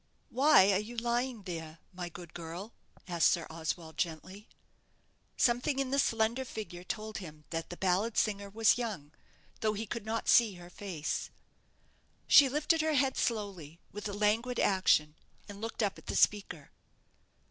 "Why 0.31 0.71
are 0.71 0.79
you 0.79 0.97
lying 0.97 1.43
there, 1.43 1.77
my 1.93 2.09
good 2.09 2.33
girl?" 2.33 2.73
asked 3.07 3.29
Sir 3.29 3.45
Oswald, 3.51 3.97
gently. 3.99 4.49
Something 5.37 5.77
in 5.77 5.91
the 5.91 5.99
slender 5.99 6.43
figure 6.43 6.83
told 6.83 7.19
him 7.19 7.45
that 7.51 7.69
the 7.69 7.77
ballad 7.77 8.17
singer 8.17 8.49
was 8.49 8.79
young, 8.79 9.11
though 9.59 9.73
he 9.73 9.85
could 9.85 10.03
not 10.03 10.27
see 10.27 10.55
her 10.55 10.71
face. 10.71 11.29
She 12.27 12.49
lifted 12.49 12.81
her 12.81 12.95
head 12.95 13.15
slowly, 13.15 13.79
with 13.91 14.09
a 14.09 14.13
languid 14.13 14.59
action, 14.59 15.13
and 15.47 15.61
looked 15.61 15.83
up 15.83 15.99
at 15.99 16.07
the 16.07 16.15
speaker. 16.15 16.71